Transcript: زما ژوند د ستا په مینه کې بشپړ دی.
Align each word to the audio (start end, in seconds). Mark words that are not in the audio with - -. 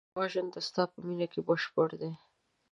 زما 0.11 0.25
ژوند 0.31 0.49
د 0.53 0.57
ستا 0.67 0.83
په 0.91 0.99
مینه 1.07 1.27
کې 1.31 1.39
بشپړ 1.47 1.89
دی. 2.01 2.11